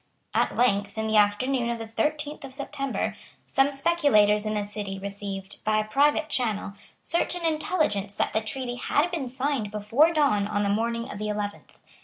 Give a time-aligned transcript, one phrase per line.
[0.33, 3.15] At length, in the afternoon of the thirteenth of September,
[3.45, 8.77] some speculators in the City received, by a private channel, certain intelligence that the treaty
[8.77, 11.83] had been signed before dawn on the morning of the eleventh.